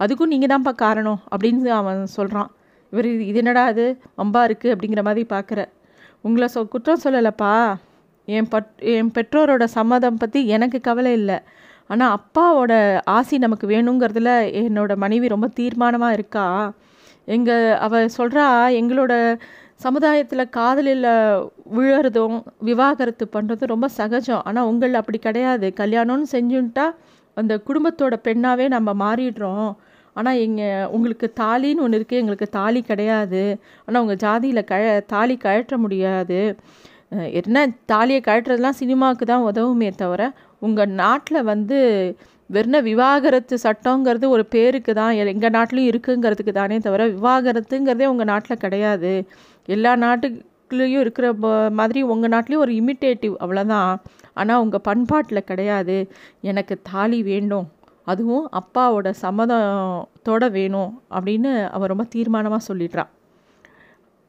அதுக்கும் 0.00 0.32
நீங்கள் 0.32 0.50
தான்ப்பா 0.52 0.72
காரணம் 0.84 1.20
அப்படின்னு 1.34 1.70
அவன் 1.80 2.00
சொல்கிறான் 2.16 2.50
இவர் 2.92 3.08
இது 3.28 3.40
என்னடா 3.42 3.62
அது 3.72 3.84
அம்பா 4.22 4.40
இருக்குது 4.48 4.72
அப்படிங்கிற 4.74 5.02
மாதிரி 5.08 5.22
பார்க்குற. 5.34 5.60
உங்களை 6.26 6.46
சொ 6.54 6.60
குற்றம் 6.72 7.04
சொல்லலைப்பா. 7.04 7.52
என் 8.28 8.48
பட் 8.54 8.70
என் 8.94 9.12
பெற்றோரோட 9.16 9.64
சம்மதம் 9.76 10.18
பற்றி 10.22 10.40
எனக்கு 10.56 10.78
கவலை 10.88 11.12
இல்லை. 11.20 11.38
ஆனால் 11.90 12.12
அப்பாவோட 12.16 12.72
ஆசி 13.16 13.36
நமக்கு 13.44 13.66
வேணுங்கிறதுல 13.72 14.30
என்னோட 14.62 14.92
மனைவி 15.04 15.26
ரொம்ப 15.34 15.48
தீர்மானமாக 15.58 16.16
இருக்கா. 16.18 16.46
எங்கள் 17.34 17.66
அவள் 17.86 18.14
சொல்கிறா 18.18 18.46
எங்களோட 18.80 19.14
சமுதாயத்தில் 19.84 20.52
காதலில் 20.56 21.06
விழறதும் 21.76 22.36
விவாகரத்து 22.68 23.24
பண்ணுறதும் 23.36 23.72
ரொம்ப 23.74 23.86
சகஜம். 23.98 24.42
ஆனால் 24.48 24.68
உங்கள் 24.70 25.00
அப்படி 25.00 25.18
கிடையாது. 25.26 25.68
கல்யாணம்னு 25.80 26.28
செஞ்சுட்டா 26.34 26.86
அந்த 27.36 27.52
குடும்பத்தோட 27.68 28.14
பெண்ணாகவே 28.28 28.66
நம்ம 28.76 28.94
மாறிடுறோம். 29.04 29.70
ஆனால் 30.16 30.40
எங்கள் 30.46 30.88
உங்களுக்கு 30.96 31.26
தாலின்னு 31.42 31.84
ஒன்று 31.84 31.98
இருக்குது 31.98 32.20
எங்களுக்கு 32.22 32.48
தாலி 32.58 32.80
கிடையாது. 32.90 33.42
ஆனால் 33.86 34.02
உங்கள் 34.04 34.22
ஜாதியில் 34.24 34.68
கழ 34.72 34.82
தாலி 35.14 35.36
கழற்ற 35.46 35.76
முடியாது. 35.84 36.40
என்ன 37.40 37.64
தாலியை 37.92 38.20
கழட்டுறதுலாம் 38.26 38.80
சினிமாவுக்கு 38.82 39.24
தான் 39.30 39.46
உதவுமே 39.50 39.88
தவிர 40.02 40.22
உங்கள் 40.66 40.92
நாட்டில் 41.00 41.46
வந்து 41.52 41.78
வெறும் 42.50 42.86
விவாகரத்து 42.88 43.54
சட்டங்கிறது 43.64 44.26
ஒரு 44.34 44.44
பேருக்கு 44.54 44.92
தான் 44.98 45.18
எங்கள் 45.32 45.54
நாட்டிலையும் 45.56 45.90
இருக்குங்கிறதுக்கு 45.92 46.52
தானே 46.60 46.78
தவிர 46.86 47.04
விவாகரத்துங்கிறதே 47.16 48.06
உங்கள் 48.12 48.30
நாட்டில் 48.32 48.62
கிடையாது. 48.64 49.12
எல்லா 49.68 49.92
நாட்டுக்குள்ளேயும் 50.04 51.02
இருக்கிற 51.04 51.26
மாதிரி 51.78 52.00
உங்கள் 52.12 52.32
நாட்டிலையும் 52.34 52.64
ஒரு 52.66 52.74
இமிட்டேட்டிவ் 52.80 53.34
அவ்வளோதான் 53.44 53.90
ஆனால் 54.40 54.62
உங்கள் 54.64 54.84
பண்பாட்டில் 54.88 55.48
கிடையாது. 55.50 55.96
எனக்கு 56.50 56.74
தாலி 56.90 57.18
வேண்டும். 57.30 57.66
அதுவும் 58.10 58.46
அப்பாவோட 58.60 59.08
சம்மதத்தோட 59.24 60.44
வேணும் 60.58 60.92
அப்படின்னு 61.16 61.50
அவ 61.74 61.88
ரொம்ப 61.92 62.04
தீர்மானமாக 62.14 62.66
சொல்லிடுறான் 62.68 63.10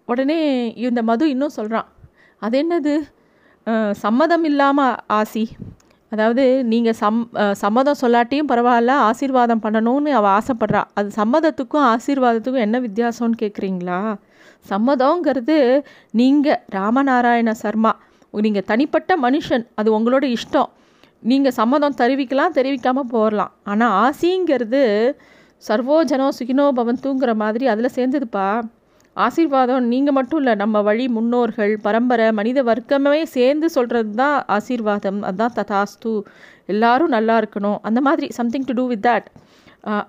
உடனே 0.08 0.40
இந்த 0.88 1.02
மது 1.10 1.26
இன்னும் 1.34 1.56
சொல்கிறான் 1.60 1.88
அது 2.42 2.56
என்னது? 2.64 2.94
சம்மதம் 4.04 4.46
இல்லாமல் 4.50 4.96
ஆசி. 5.18 5.44
அதாவது 6.12 6.44
நீங்கள் 6.72 6.98
சம் 7.02 7.20
சம்மதம் 7.62 8.00
சொல்லாட்டியும் 8.02 8.50
பரவாயில்ல 8.52 8.96
ஆசீர்வாதம் 9.10 9.64
பண்ணணும்னு 9.66 10.12
அவள் 10.20 10.34
ஆசைப்பட்றா. 10.40 10.82
அது 10.98 11.10
சம்மதத்துக்கும் 11.22 11.86
ஆசீர்வாதத்துக்கும் 11.94 12.66
என்ன 12.68 12.80
வித்தியாசம்னு 12.88 13.42
கேட்குறீங்களா 13.44 14.00
சம்மதங்கிறது 14.70 15.58
நீங்கள் 16.22 16.62
ராமநாராயண 16.78 17.52
சர்மா. 17.64 17.92
நீங்கள் 18.46 18.68
தனிப்பட்ட 18.72 19.18
மனுஷன் 19.26 19.66
அது 19.80 19.90
உங்களோட 19.98 20.26
இஷ்டம். 20.38 20.70
நீங்கள் 21.32 21.56
சம்மதம் 21.58 22.00
தெரிவிக்கலாம் 22.02 22.56
தெரிவிக்காமல் 22.58 23.12
போகலாம் 23.16 23.52
ஆனால் 23.72 23.94
ஆசிங்கிறது 24.06 24.82
சர்வோஜனோ 25.68 26.30
சுகினோ 26.38 26.66
பவந்துங்கிற 26.80 27.34
மாதிரி 27.44 27.66
அதில் 27.74 27.96
சேர்ந்ததுப்பா. 27.98 28.48
ஆசீர்வாதம் 29.16 29.88
நீங்கள் 29.92 30.16
மட்டும் 30.18 30.40
இல்லை 30.42 30.54
நம்ம 30.62 30.78
வழி 30.88 31.06
முன்னோர்கள் 31.18 31.74
பரம்பரை 31.86 32.28
மனித 32.40 32.60
வர்க்கமே 32.70 33.22
சேர்ந்து 33.36 33.68
சொல்கிறது 33.76 34.12
தான் 34.22 34.38
ஆசீர்வாதம். 34.56 35.20
அதுதான் 35.30 35.56
ததாஸ்து. 35.60 36.14
எல்லாரும் 36.74 37.14
நல்லா 37.16 37.36
இருக்கணும். 37.42 37.80
அந்த 37.90 38.00
மாதிரி 38.08 38.28
something 38.40 38.68
to 38.70 38.76
do 38.80 38.86
with 38.92 39.06
that 39.08 39.28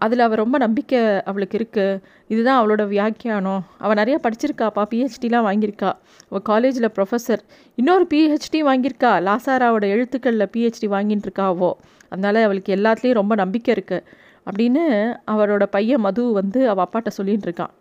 அதில் 0.04 0.22
அவள் 0.24 0.40
ரொம்ப 0.42 0.56
நம்பிக்கை 0.64 0.98
அவளுக்கு 1.30 1.56
இருக்குது 1.58 2.00
இதுதான் 2.32 2.58
அவளோட 2.60 2.82
வியாக்கியானம். 2.92 3.62
அவள் 3.84 3.98
நிறையா 4.00 4.18
படிச்சிருக்காப்பா 4.24 4.82
பிஹெச்டிலாம் 4.92 5.46
வாங்கியிருக்கா. 5.48 5.90
அவள் 6.28 6.44
காலேஜில் 6.50 6.92
ப்ரொஃபஸர் 6.96 7.42
இன்னொரு 7.80 8.04
பிஹெச்டி 8.12 8.60
வாங்கியிருக்கா. 8.68 9.12
லாசாராவோட 9.28 9.86
எழுத்துக்களில் 9.94 10.50
பிஹெச்டி 10.56 10.88
வாங்கிட்டு 10.96 11.26
இருக்காவோ 11.28 11.70
அதனால் 12.12 12.40
அவளுக்கு 12.48 12.76
எல்லாத்துலேயும் 12.76 13.20
ரொம்ப 13.20 13.34
நம்பிக்கை 13.42 13.72
இருக்குது 13.76 14.06
அப்படின்னு 14.48 14.84
அவரோட 15.32 15.64
பையன் 15.76 16.04
மது 16.06 16.22
வந்து 16.40 16.60
அவள் 16.72 16.84
அப்பாட்ட 16.86 17.10
சொல்லிட்டு 17.18 17.46
இருக்கான் 17.48 17.74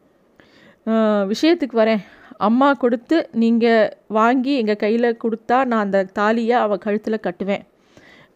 விஷயத்துக்கு 1.31 1.75
வரேன். 1.81 2.01
அம்மா 2.47 2.69
கொடுத்து 2.83 3.17
நீங்கள் 3.41 3.91
வாங்கி 4.17 4.53
எங்கள் 4.61 4.81
கையில் 4.83 5.19
கொடுத்தா 5.23 5.57
நான் 5.71 5.83
அந்த 5.85 5.99
தாலியை 6.19 6.55
அவள் 6.65 6.83
கழுத்தில் 6.85 7.25
கட்டுவேன். 7.27 7.63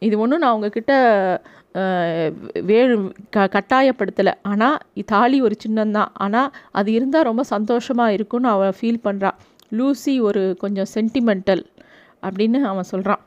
இது 0.02 0.16
ஒன்றும் 0.20 0.40
நான் 0.40 0.56
உங்ககிட்ட 0.56 0.94
வேறு 2.70 2.94
வே 2.98 3.10
க 3.36 3.48
கட்டாயப்படுத்தலை. 3.56 4.34
ஆனால் 4.42 4.78
தாலி 5.06 5.38
ஒரு 5.42 5.56
சின்னந்தான் 5.66 6.12
ஆனால் 6.16 6.50
அது 6.72 6.90
இருந்தால் 6.92 7.28
ரொம்ப 7.30 7.44
சந்தோஷமாக 7.54 8.16
இருக்கும்னு 8.18 8.50
அவள் 8.50 8.78
ஃபீல் 8.80 9.06
பண்ணுறான் 9.08 9.38
லூசி 9.70 10.14
ஒரு 10.20 10.44
கொஞ்சம் 10.60 10.90
சென்டிமெண்டல் 10.96 11.64
அப்படின்னு 12.28 12.60
அவன் 12.72 12.90
சொல்கிறான் 12.94 13.24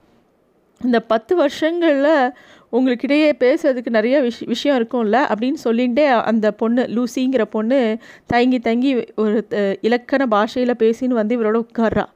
இந்த 0.81 0.99
பத்து 1.13 1.33
வருஷங்களில் 1.43 2.33
உங்களுக்கிடையே 2.73 3.31
பேசுறதுக்கு 3.45 3.91
நிறைய 3.91 4.17
விஷ் 4.21 4.45
விஷயம் 4.47 4.77
இருக்கும்ல 4.79 5.19
அப்படின்னு 5.31 5.61
சொல்லிகிட்டே 5.65 6.07
அந்த 6.31 6.47
பொண்ணு 6.61 6.83
லூசிங்கிற 6.97 7.45
பொண்ணு 7.57 7.81
தயங்கி 8.27 8.59
தயங்கி 8.59 8.93
ஒரு 9.23 9.39
இலக்கண 9.81 10.27
பாஷையில் 10.27 10.81
பேசின்னு 10.85 11.21
வந்து 11.21 11.37
இவரோட 11.39 11.59
உட்கார்றா. 11.65 12.07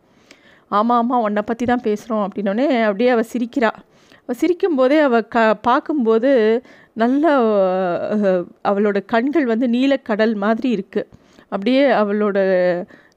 ஆமாம் 0.71 0.99
ஆமாம் 1.01 1.25
உன்னை 1.29 1.43
பற்றி 1.47 1.65
தான் 1.67 1.85
பேசுகிறோம் 1.85 2.25
அப்படின்னோடனே 2.27 2.69
அப்படியே 2.83 3.11
அவள் 3.11 3.33
சிரிக்கிறா. 3.33 3.73
அவள் 4.29 4.39
சிரிக்கும்போதே 4.41 4.99
அவள் 5.03 5.29
க 5.29 5.39
பார்க்கும்போது 5.61 6.31
நல்ல 6.93 7.25
அவளோட 8.65 8.99
கண்கள் 9.05 9.45
வந்து 9.45 9.67
நீலக்கடல் 9.69 10.35
மாதிரி 10.35 10.69
இருக்குது 10.77 11.11
அப்படியே 11.49 11.83
அவளோட 11.93 12.39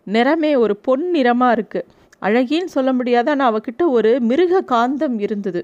நிறமே 0.07 0.51
ஒரு 0.57 0.73
பொன் 0.77 1.05
நிறமாக 1.11 1.55
இருக்குது 1.55 1.87
அழகின்னு 2.21 2.75
சொல்ல 2.75 2.93
முடியாது 2.93 3.29
ஆனால் 3.29 3.49
அவகிட்ட 3.51 3.83
ஒரு 3.89 4.11
மிருக 4.21 4.61
காந்தம் 4.67 5.17
இருந்தது. 5.19 5.61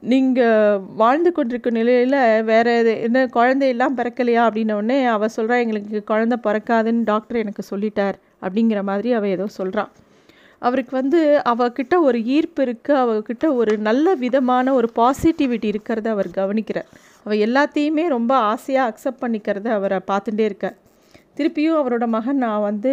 நீங்கள் 0.00 0.80
வாழ்ந்து 0.96 1.32
கொண்டிருக்க 1.32 1.70
நிலையில் 1.70 2.18
வேறு 2.44 2.72
என்ன 3.00 3.26
குழந்தையெல்லாம் 3.26 3.96
பிறக்கலையா 3.96 4.44
அப்படின்னோடனே 4.46 4.98
அவள் 5.06 5.36
சொல்கிறா 5.36 5.58
எங்களுக்கு 5.60 6.02
குழந்த 6.10 6.36
பிறக்காதுன்னு 6.46 7.04
டாக்டர் 7.04 7.36
எனக்கு 7.36 7.64
சொல்லிட்டார் 7.70 8.18
அப்படிங்கிற 8.42 8.82
மாதிரி 8.82 9.12
அவள் 9.12 9.28
ஏதோ 9.28 9.46
சொல்கிறான் 9.46 9.92
அவருக்கு 10.62 10.94
வந்து 11.00 11.20
அவகிட்ட 11.52 11.94
ஒரு 12.02 12.18
ஈர்ப்பு 12.36 12.62
இருக்குது 12.66 13.00
அவகிட்ட 13.02 13.54
ஒரு 13.54 13.78
நல்ல 13.88 14.14
விதமான 14.14 14.74
ஒரு 14.74 14.88
பாசிட்டிவிட்டி 15.00 15.68
இருக்கிறத 15.72 16.08
அவர் 16.14 16.30
கவனிக்கிறார். 16.40 16.88
அவள் 17.26 17.42
எல்லாத்தையுமே 17.46 18.06
ரொம்ப 18.08 18.32
ஆசையாக 18.52 18.88
அக்செப்ட் 18.90 19.22
பண்ணிக்கிறத 19.24 19.68
அவரை 19.78 20.00
பார்த்துட்டே 20.10 20.46
இருக்கார். 20.50 20.76
திருப்பியும் 21.38 21.78
அவரோட 21.78 22.06
மகன் 22.06 22.42
நான் 22.44 22.64
வந்து 22.66 22.90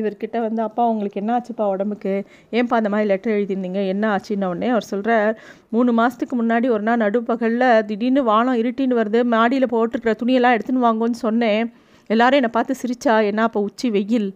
இவர்கிட்ட 0.00 0.36
வந்து 0.44 0.62
அப்பா 0.66 0.82
உங்களுக்கு 0.92 1.20
என்ன 1.20 1.32
ஆச்சுப்பா 1.36 1.64
உடம்புக்கு? 1.72 2.14
ஏன்ப்பா 2.56 2.76
அந்த 2.80 2.90
மாதிரி 2.92 3.08
லெட்டர் 3.10 3.34
எழுதியிருந்தீங்க? 3.36 3.80
என்ன 3.86 4.04
ஆச்சுன்னு 4.14 4.48
உடனே 4.52 4.68
அவர் 4.68 4.86
சொல்கிறார் 4.92 5.32
மூணு 5.76 5.92
மாதத்துக்கு 5.98 6.36
முன்னாடி 6.42 6.68
ஒரு 6.76 6.82
நாள் 6.82 7.02
நடுப்பகலில் 7.04 7.84
திடீர்னு 7.90 8.22
வானம் 8.22 8.60
இருட்டின்னு 8.62 8.98
வருது 9.00 9.24
மாடியில் 9.34 9.72
போட்டிருக்கிற 9.74 10.14
துணியெல்லாம் 10.22 10.56
எடுத்துன்னு 10.56 10.86
வாங்கன்னு 10.88 11.20
சொன்னேன். 11.26 11.72
எல்லாரும் 12.10 12.40
என்னை 12.40 12.52
பார்த்து 12.56 12.80
சிரிச்சா 12.82 13.24
என்ன 13.30 13.42
அப்போ 13.42 13.60
உச்சி 13.60 13.90
வெயில்? 13.90 14.30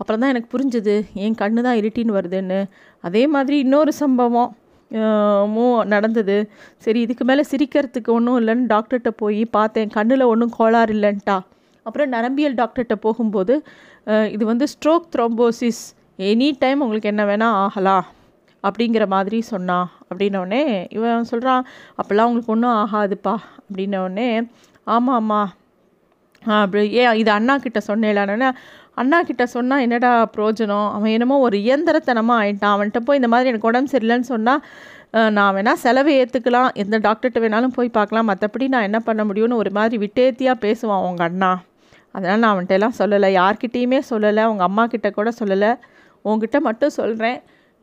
அப்புறம் 0.00 0.20
தான் 0.22 0.32
எனக்கு 0.34 0.52
புரிஞ்சுது 0.54 0.94
என் 1.24 1.36
கண்ணு 1.42 1.60
தான் 1.66 1.78
இருட்டின்னு 1.80 2.16
வருதுன்னு. 2.18 2.60
அதே 3.06 3.22
மாதிரி 3.34 3.56
இன்னொரு 3.64 3.92
சம்பவம் 4.02 4.50
மூ 5.54 5.66
நடந்தது. 5.92 6.36
சரி 6.84 6.98
இதுக்கு 7.04 7.24
மேலே 7.28 7.42
சிரிக்கிறதுக்கு 7.52 8.10
ஒன்றும் 8.16 8.38
இல்லைன்னு 8.40 8.66
டாக்டர்கிட்ட 8.74 9.10
போய் 9.22 9.40
பார்த்தேன். 9.56 9.92
கண்ணில் 9.96 10.30
ஒன்றும் 10.32 10.52
கோளாறு 10.58 10.92
இல்லைன்ட்டா. 10.96 11.36
அப்புறம் 11.86 12.12
நரம்பியல் 12.16 12.58
டாக்டர்கிட்ட 12.60 12.96
போகும்போது 13.06 13.54
இது 14.34 14.44
வந்து 14.52 14.66
ஸ்ட்ரோக் 14.74 15.08
த்ரோம்போசிஸ் 15.14 15.82
எனி 16.30 16.48
டைம் 16.62 16.82
உங்களுக்கு 16.84 17.12
என்ன 17.12 17.22
வேணால் 17.30 17.56
ஆகலாம். 17.64 18.06
அப்படிங்கிற 18.64 19.04
மாதிரி 19.14 19.38
சொன்னான் 19.52 19.88
அப்படின்னோடனே 20.08 20.62
இவன் 20.96 21.28
சொல்கிறான் 21.30 21.62
அப்போல்லாம் 21.98 22.28
உங்களுக்கு 22.28 22.54
ஒன்றும் 22.54 22.76
ஆகாதுப்பா. 22.82 23.34
அப்படின்னோடனே 23.60 24.28
ஆமாம் 24.94 25.18
ஆமாம் 25.20 25.50
அப்படி 26.62 26.82
ஏன் 27.00 27.20
இது 27.20 27.30
அண்ணா 27.36 27.54
கிட்ட 27.64 27.78
சொன்னேலானே 27.88 28.48
அண்ணா 29.00 29.18
கிட்ட 29.28 29.44
சொன்னால் 29.54 29.82
என்னடா 29.84 30.10
பிரோஜனம்? 30.34 30.88
அவன் 30.96 31.14
என்னமோ 31.16 31.36
ஒரு 31.46 31.56
இயந்திரத்தனமாக 31.66 32.42
ஆயிட்டான். 32.42 32.74
அவன்கிட்ட 32.76 33.00
போய் 33.06 33.18
இந்த 33.20 33.28
மாதிரி 33.32 33.50
எனக்கு 33.52 33.68
உடம்பு 33.70 33.92
சரியில்லைன்னு 33.94 34.28
சொன்னால் 34.34 34.62
நான் 35.36 35.54
வேணால் 35.56 35.80
செலவை 35.82 36.12
ஏற்றுக்கலாம் 36.20 36.70
எந்த 36.82 36.96
டாக்டர்கிட்ட 37.06 37.40
வேணாலும் 37.44 37.74
போய் 37.76 37.96
பார்க்கலாம். 37.98 38.28
மற்றபடி 38.30 38.66
நான் 38.74 38.86
என்ன 38.88 38.98
பண்ண 39.08 39.24
முடியும்னு 39.28 39.60
ஒரு 39.62 39.70
மாதிரி 39.78 39.96
விட்டேத்தியாக 40.04 40.56
பேசுவான் 40.64 41.04
உங்கள் 41.08 41.26
அண்ணா. 41.28 41.52
அதனால் 42.16 42.40
நான் 42.42 42.52
அவன்கிட்ட 42.52 42.78
எல்லாம் 42.78 42.98
சொல்லலை. 43.00 43.28
யார்கிட்டேயுமே 43.40 44.00
சொல்லலை. 44.10 44.44
உங்கள் 44.52 44.68
அம்மா 44.68 44.84
கிட்ட 44.94 45.10
கூட 45.18 45.30
சொல்லலை. 45.40 45.70
உங்ககிட்ட 46.26 46.58
மட்டும் 46.68 46.96
சொல்கிறேன் 47.00 47.38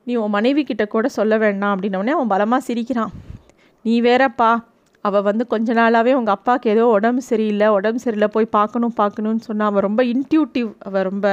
நீ 0.08 0.14
உன் 0.22 0.36
மனைவி 0.38 0.64
கிட்ட 0.70 0.86
கூட 0.94 1.08
சொல்ல 1.18 1.34
வேண்டாம். 1.44 1.74
அப்படின்னோடனே 1.74 2.14
அவன் 2.18 2.32
பலமாக 2.34 2.68
சிரிக்கிறான். 2.68 3.12
நீ 3.86 3.96
வேறப்பா. 4.08 4.52
அவள் 5.06 5.26
வந்து 5.30 5.44
கொஞ்ச 5.48 5.74
நாளாகவே 5.74 6.12
உங்கள் 6.20 6.36
அப்பாவுக்கு 6.38 6.68
ஏதோ 6.74 6.84
உடம்பு 6.98 7.22
சரியில்லை 7.30 7.68
உடம்பு 7.78 8.00
சரியில்லை 8.04 8.30
போய் 8.36 8.56
பார்க்கணும் 8.58 8.96
பார்க்கணுன்னு 9.02 9.48
சொன்னால் 9.50 9.70
அவள் 9.72 9.86
ரொம்ப 9.88 10.02
இன்ட்யூட்டிவ் 10.14 10.70
அவள் 10.88 11.08
ரொம்ப 11.10 11.28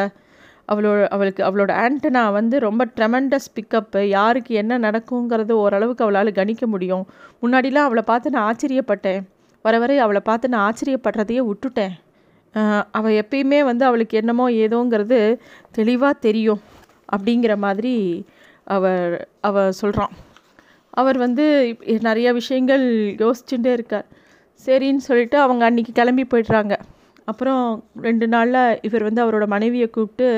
அவளோட 0.68 0.98
அவளுக்கு 1.14 1.42
அவளோட 1.48 1.72
ஆண்டனா 1.84 2.22
வந்து 2.32 2.56
ரொம்ப 2.66 2.82
ட்ரெமெண்டஸ் 2.96 3.48
பிக்கப்பு 3.56 4.00
யாருக்கு 4.08 4.52
என்ன 4.54 4.78
நடக்குங்கிறது 4.78 5.54
ஓரளவுக்கு 5.62 6.04
அவளால் 6.06 6.38
கணிக்க 6.38 6.64
முடியும். 6.66 7.04
முன்னாடிலாம் 7.42 7.88
அவளை 7.88 8.04
பார்த்து 8.10 8.34
நான் 8.34 8.46
ஆச்சரியப்பட்டேன். 8.50 9.20
வர 9.64 9.74
வரை 9.78 9.96
அவளை 10.04 10.22
பார்த்து 10.28 10.52
நான் 10.54 10.66
ஆச்சரியப்படுறதையே 10.68 11.42
விட்டுட்டேன். 11.48 11.94
அவள் 12.98 13.18
எப்பயுமே 13.22 13.60
வந்து 13.70 13.84
அவளுக்கு 13.88 14.14
என்னமோ 14.20 14.46
ஏதோங்கிறது 14.64 15.18
தெளிவாக 15.70 16.22
தெரியும் 16.26 16.62
அப்படிங்கிற 17.08 17.52
மாதிரி 17.66 17.94
அவள் 18.66 19.14
அவள் 19.48 19.78
சொல்கிறான் 19.80 20.14
அவர் 21.00 21.18
வந்து 21.24 21.44
நிறைய 22.08 22.28
விஷயங்கள் 22.40 22.84
யோசிச்சுட்டே 23.22 23.72
இருக்கார். 23.78 24.06
சரின்னு 24.66 25.06
சொல்லிட்டு 25.08 25.36
அவங்க 25.44 25.62
அன்றைக்கி 25.68 25.92
கிளம்பி 25.98 26.24
போய்ட்றாங்க. 26.32 26.74
அப்புறம் 27.30 27.64
ரெண்டு 28.06 28.26
நாளில் 28.34 28.78
இவர் 28.88 29.06
வந்து 29.08 29.22
அவரோட 29.24 29.46
மனைவியை 29.54 29.88
கூப்பிட்டு 29.96 30.28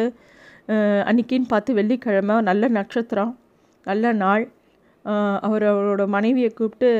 அன்றைக்கின்னு 1.10 1.52
பார்த்து 1.52 1.76
வெள்ளிக்கிழமை 1.78 2.36
நல்ல 2.48 2.68
நட்சத்திரம் 2.78 3.32
நல்ல 3.86 4.12
நாள். 4.24 4.44
அவர் 5.46 5.64
அவரோட 5.70 6.02
மனைவியை 6.16 6.50
கூப்பிட்டு 6.58 6.90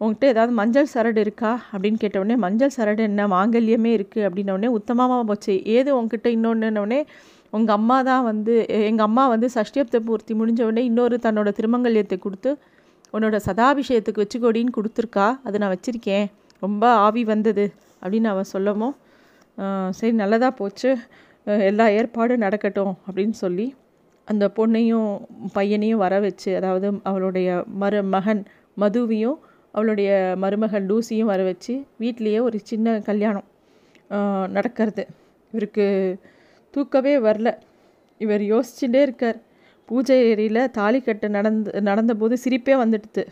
உங்கள்கிட்ட 0.00 0.26
ஏதாவது 0.32 0.52
மஞ்சள் 0.58 0.92
சரடு 0.92 1.20
இருக்கா? 1.24 1.50
அப்படின்னு 1.72 1.98
கேட்டவுடனே 2.02 2.36
மஞ்சள் 2.44 2.74
சரடு 2.76 3.02
என்ன? 3.08 3.22
மாங்கல்யமே 3.34 3.90
இருக்குது 3.96 4.26
அப்படின்னோடனே 4.28 4.68
உத்தமமாக 4.78 5.24
போச்சு. 5.30 5.54
ஏது 5.76 5.90
உங்ககிட்ட 5.96 6.28
இன்னொன்றுனோடனே 6.36 7.00
உங்கள் 7.56 7.76
அம்மா 7.78 7.96
தான் 8.08 8.24
வந்து 8.30 8.54
எங்கள் 8.90 9.06
அம்மா 9.08 9.24
வந்து 9.32 9.48
சஷ்டியப்த 9.56 9.98
பூர்த்தி 10.08 10.32
முடிஞ்சவுடனே 10.40 10.82
இன்னொரு 10.90 11.16
தன்னோட 11.26 11.48
திருமங்கல்யத்தை 11.58 12.18
கொடுத்து 12.26 12.50
உன்னோட 13.14 13.36
சதாபிஷேகத்துக்கு 13.48 14.22
வச்சுக்கோடின்னு 14.22 14.76
கொடுத்துருக்கா. 14.76 15.26
அதை 15.46 15.56
நான் 15.62 15.74
வச்சுருக்கேன். 15.74 16.26
ரொம்ப 16.62 16.84
ஆவி 17.06 17.22
வந்தது 17.32 17.64
அப்படின்னு 18.02 18.28
அவன் 18.32 18.52
சொல்லவும் 18.54 18.94
சரி 19.98 20.14
நல்லதாக 20.20 20.52
போச்சு. 20.60 20.90
எல்லா 21.70 21.86
ஏற்பாடும் 21.98 22.44
நடக்கட்டும் 22.44 22.94
அப்படின்னு 23.06 23.36
சொல்லி 23.44 23.66
அந்த 24.28 24.44
பொண்ணையும் 24.56 25.08
பையனையும் 25.56 26.02
வர 26.04 26.14
வச்சு 26.24 26.50
அதாவது 26.58 26.88
அவளுடைய 27.10 27.48
மரு 27.82 28.00
மகன் 28.14 28.42
மதுவையும் 28.82 29.38
அவளுடைய 29.74 30.10
மருமகன் 30.42 30.86
லூசியும் 30.90 31.30
வர 31.32 31.40
வச்சு 31.48 31.74
வீட்லேயே 32.02 32.40
ஒரு 32.48 32.58
சின்ன 32.70 32.94
கல்யாணம் 33.08 33.48
நடக்கிறது. 34.56 35.02
இவருக்கு 35.52 35.86
தூக்கவே 36.74 37.14
வரல. 37.26 37.50
இவர் 38.20 38.42
யோசிச்சுட்டே 38.52 39.00
இருக்கார். 39.06 39.38
பூஜை 39.90 40.16
ஏரியில் 40.30 40.62
தாலி 40.78 40.98
கட்டு 41.00 41.28
நடந்து 41.36 41.70
நடந்தபோது 41.88 42.34
சிரிப்பே 42.42 42.74
வந்துடுது 42.82 43.22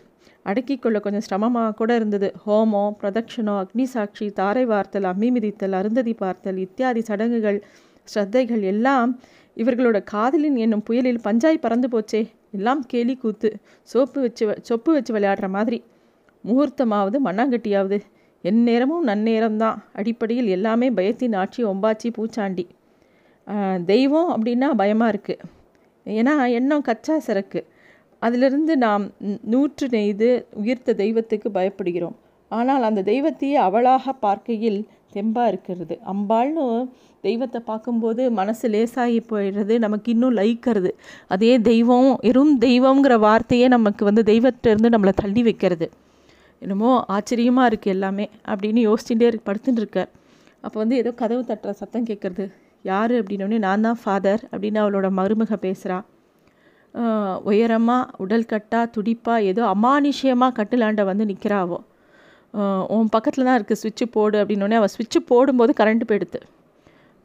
அடக்கிக்கொள்ள 0.49 0.97
கொஞ்சம் 1.03 1.23
சிரமமாக 1.25 1.75
கூட 1.79 1.91
இருந்தது. 1.99 2.27
ஹோமம் 2.45 2.95
பிரதட்சணம் 3.01 3.59
அக்னி 3.63 3.85
சாட்சி 3.93 4.25
தாரை 4.39 4.63
வார்த்தல் 4.71 5.07
அம்மி 5.11 5.29
மிதித்தல் 5.35 5.75
அருந்ததி 5.79 6.13
பார்த்தல் 6.21 6.57
இத்தியாதி 6.65 7.01
சடங்குகள் 7.09 7.59
ஸ்ரத்தைகள் 8.07 8.63
எல்லாம் 8.71 9.11
இவர்களோட 9.57 9.97
காதலின் 10.11 10.57
என்னும் 10.63 10.83
புயலில் 10.87 11.21
பஞ்சாய் 11.27 11.63
பறந்து 11.65 11.87
போச்சே. 11.93 12.21
எல்லாம் 12.57 12.81
கேலி 12.91 13.15
கூத்து. 13.23 13.49
சோப்பு 13.91 14.19
வச்சு 14.25 14.43
சொப்பு 14.69 14.91
வச்சு 14.95 15.13
விளையாடுற 15.15 15.47
மாதிரி. 15.57 15.79
முகூர்த்தமாவது 16.43 17.19
மண்ணாங்கட்டியாவது. 17.27 17.99
என் 18.43 18.61
நேரமும் 18.69 19.07
நன்னேரம்தான் 19.07 19.79
அடிப்படையில் 20.01 20.49
எல்லாமே 20.57 20.89
பயத்தின் 20.99 21.37
ஆட்சி 21.41 21.61
ஒம்பாச்சி 21.71 22.09
பூச்சாண்டி. 22.17 22.65
தெய்வம் 23.91 24.29
அப்படின்னா 24.35 24.69
பயமாக 24.81 25.13
இருக்குது 25.13 25.57
ஏன்னா 26.17 26.33
எண்ணம் 26.59 26.87
கச்சா 26.89 27.15
சரக்கு. 27.27 27.61
அதிலிருந்து 28.21 28.73
நாம் 28.85 29.03
நூற்று 29.53 29.85
நெய்து 29.95 30.29
உயிர்த்த 30.61 30.95
தெய்வத்துக்கு 31.01 31.49
பயப்படுகிறோம். 31.57 32.15
ஆனால் 32.51 32.87
அந்த 32.89 33.01
தெய்வத்தையே 33.11 33.57
அவளாக 33.67 34.13
பார்க்கையில் 34.25 34.79
தெம்பாக 35.15 35.51
இருக்கிறது. 35.51 35.95
அம்பாள்னு 36.13 36.65
தெய்வத்தை 37.27 37.59
பார்க்கும்போது 37.69 38.21
மனசு 38.39 38.67
லேசாகி 38.73 39.19
போயிடுறது 39.31 39.73
நமக்கு 39.85 40.09
இன்னும் 40.13 40.37
லைக்கிறது 40.39 40.91
அதே 41.35 41.51
தெய்வம் 41.69 42.09
வெறும் 42.27 42.53
தெய்வங்கிற 42.67 43.13
வார்த்தையே 43.25 43.67
நமக்கு 43.75 44.03
வந்து 44.09 44.23
தெய்வத்திலேருந்து 44.31 44.93
நம்மளை 44.95 45.13
தள்ளி 45.23 45.43
வைக்கிறது. 45.47 45.87
என்னமோ 46.61 46.91
ஆச்சரியமாக 47.15 47.69
இருக்குது 47.71 47.93
எல்லாமே 47.95 48.25
அப்படின்னு 48.51 48.81
யோசிச்சுட்டே 48.87 49.27
படுத்துட்டு 49.49 49.81
இருக்க 49.83 49.99
அப்போ 50.63 50.77
வந்து 50.81 50.95
ஏதோ 51.01 51.11
கதவு 51.21 51.41
தட்டுற 51.49 51.71
சத்தம் 51.81 52.07
கேட்குறது 52.09 52.45
யார் 52.85 53.13
அப்படின்னோடனே 53.19 53.59
நான் 53.65 53.85
தான் 53.87 53.99
ஃபாதர் 54.01 54.41
அப்படின்னு 54.51 54.81
அவளோட 54.83 55.07
மருமக 55.19 55.55
பேசுகிறா 55.65 55.97
உயரமாக 57.49 58.03
உடல் 58.23 58.49
கட்டாக 58.51 58.85
துடிப்பாக 58.95 59.47
ஏதோ 59.49 59.63
அமானுஷ்யமாக 59.73 60.55
கட்டிலாண்ட 60.59 61.01
வந்து 61.09 61.25
நிற்கிறாவோ 61.31 61.79
உன் 62.95 63.11
பக்கத்தில் 63.15 63.47
தான் 63.47 63.57
இருக்குது 63.59 63.81
சுவிட்சு 63.81 64.05
போடு 64.15 64.37
அப்படின்னோடனே 64.41 64.77
அவள் 64.79 64.93
சுவிட்சு 64.95 65.19
போடும்போது 65.31 65.71
கரண்ட் 65.79 66.05
போயிடுது 66.09 66.39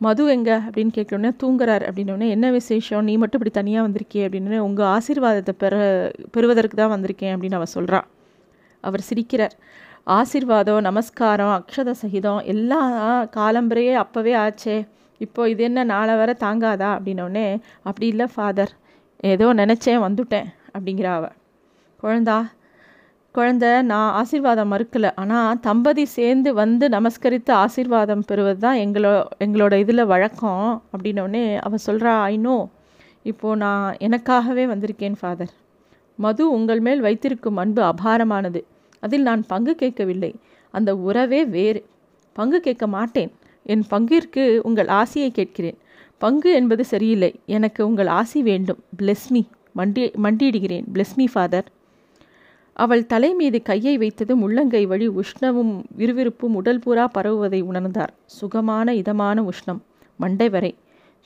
மது 0.01 0.23
எங்கே? 0.35 0.57
அப்படின்னு 0.67 0.93
கேட்டோடனே 0.97 1.31
தூங்குறார் 1.43 1.85
அப்படின்னோடனே 1.89 2.27
என்ன 2.35 2.47
விசேஷம்? 2.51 3.05
நீ 3.09 3.13
மட்டும் 3.23 3.39
இப்படி 3.41 3.53
தனியாக 3.59 3.85
வந்திருக்கியே 3.87 4.25
அப்படின்னு 4.27 4.59
உங்கள் 4.69 4.91
ஆசீர்வாதத்தை 4.97 5.55
பெற 5.63 5.75
பெறுவதற்கு 6.35 6.77
தான் 6.81 6.93
வந்திருக்கேன் 6.95 7.33
அப்படின்னு 7.35 7.59
அவள் 7.61 7.75
சொல்கிறான் 7.77 8.07
அவர் 8.85 9.07
சிரிக்கிறார். 9.11 9.55
ஆசிர்வாதம் 10.19 10.87
நமஸ்காரம் 10.89 11.55
அக்ஷத 11.59 11.91
சகிதம் 12.03 12.43
எல்லாம் 12.53 12.91
காலம்பரையே 13.37 13.95
அப்போவே 14.03 14.35
ஆச்சே. 14.45 14.77
இப்போ 15.21 15.43
இது 15.49 15.63
என்ன 15.65 15.85
நாளை 15.85 16.15
வர 16.17 16.31
தாங்காதா? 16.41 16.89
அப்படின்னோடனே 16.97 17.47
அப்படி 17.83 18.07
இல்லை 18.07 18.27
ஃபாதர் 18.35 18.73
ஏதோ 19.25 19.47
நினச்சேன் 19.53 20.05
வந்துட்டேன் 20.07 20.49
அப்படிங்கிற 20.75 21.09
அவ. 21.19 21.25
குழந்தா 22.03 22.39
குழந்த 23.35 23.67
நான் 23.83 24.11
ஆசீர்வாதம் 24.13 24.73
மறுக்கலை. 24.73 25.11
ஆனால் 25.15 25.59
தம்பதி 25.61 26.05
சேர்ந்து 26.17 26.51
வந்து 26.55 26.89
நமஸ்கரித்து 26.89 27.53
ஆசீர்வாதம் 27.65 28.25
பெறுவது 28.25 28.59
தான் 28.59 28.79
எங்களோ 28.85 29.13
எங்களோட 29.41 29.75
இதில் 29.75 30.11
வழக்கம் 30.13 30.67
அப்படின்னோடனே 30.93 31.45
அவள் 31.59 31.85
சொல்கிறா 31.87 32.13
ஐநோ 32.31 32.57
இப்போது 33.23 33.57
நான் 33.57 33.97
எனக்காகவே 34.01 34.65
வந்திருக்கேன் 34.73 35.19
ஃபாதர் 35.21 35.53
மது 36.19 36.43
உங்கள் 36.51 36.81
மேல் 36.81 37.01
வைத்திருக்கும் 37.01 37.57
அன்பு 37.57 37.83
அபாரமானது. 37.83 38.61
அதில் 39.03 39.23
நான் 39.23 39.43
பங்கு 39.47 39.75
கேட்கவில்லை. 39.75 40.33
அந்த 40.75 40.91
உறவே 40.97 41.41
வேறு. 41.47 41.81
பங்கு 42.37 42.61
கேட்க 42.61 42.87
மாட்டேன். 42.87 43.31
என் 43.65 43.85
பங்கிற்கு 43.91 44.59
உங்கள் 44.63 44.89
ஆசையை 44.89 45.31
கேட்கிறேன். 45.31 45.79
பங்கு 46.19 46.51
என்பது 46.53 46.85
சரியில்லை. 46.85 47.31
எனக்கு 47.47 47.87
உங்கள் 47.87 48.07
ஆசி 48.07 48.43
வேண்டும். 48.43 48.81
பிளெஸ்மி 48.99 49.43
மண்டி 49.77 50.05
மண்டியிடுகிறேன். 50.23 50.85
பிளெஸ்மி 50.93 51.27
ஃபாதர் 51.33 51.69
அவள் 52.77 53.07
தலை 53.07 53.35
மீது 53.35 53.63
கையை 53.63 53.99
வைத்ததும் 53.99 54.43
உள்ளங்கை 54.47 54.87
வழி 54.87 55.09
உஷ்ணமும் 55.09 55.73
விறுவிறுப்பும் 55.99 56.55
உடல் 56.55 56.79
பூரா 56.79 57.05
பரவுவதை 57.07 57.61
உணர்ந்தார். 57.63 58.13
சுகமான 58.27 58.95
இதமான 58.95 59.43
உஷ்ணம். 59.43 59.81
மண்டை 60.17 60.49
வரை. 60.49 60.73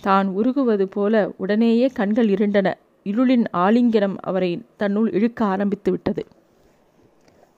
தான் 0.01 0.29
உருகுவது 0.29 0.85
போல 0.85 1.33
உடனேயே 1.37 1.87
கண்கள் 1.87 2.29
இருண்டன. 2.29 2.75
இருளின் 3.05 3.45
ஆலிங்கனம் 3.57 4.17
அவரை 4.21 4.63
தன்னுள் 4.77 5.11
இழுக்க 5.11 5.45
ஆரம்பித்து 5.45 5.91
விட்டது. 5.91 6.27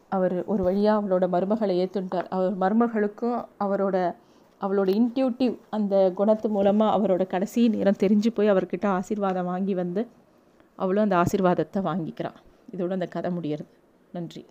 அவர் 0.09 0.45
ஒரு 0.45 0.63
வழியாக 0.63 0.99
அவளோட 1.01 1.25
மருமகளை 1.33 1.75
ஏற்றுட்டார் 1.83 2.29
அவர் 2.29 2.55
மருமகளுக்கும் 2.59 3.39
அவரோட 3.61 3.97
அவளோட 4.61 4.91
இன்ட்யூட்டிவ் 4.91 5.59
அந்த 5.71 6.13
குணத்து 6.17 6.49
மூலமாக 6.49 6.97
அவரோட 6.99 7.27
கடைசி 7.27 7.69
நேரம் 7.69 8.01
தெரிஞ்சு 8.01 8.31
போய் 8.35 8.53
அவர்கிட்ட 8.53 8.87
ஆசீர்வாதம் 8.87 9.45
வாங்கி 9.45 9.75
வந்து 9.75 10.07
அவளும் 10.77 11.03
அந்த 11.03 11.17
ஆசீர்வாதத்தை 11.17 11.83
வாங்கிக்கிறான் 11.83 12.39
இதோட 12.77 12.91
அந்த 12.91 13.07
கதை 13.07 13.31
முடியறது. 13.31 13.71
நன்றி. 14.13 14.47